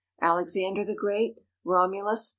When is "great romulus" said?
0.95-2.29